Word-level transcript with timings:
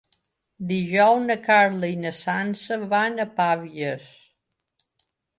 Dijous 0.69 1.19
na 1.25 1.35
Carla 1.47 1.89
i 1.95 1.99
na 2.05 2.11
Sança 2.19 2.77
van 2.93 3.23
a 3.25 3.27
Pavies. 3.41 4.09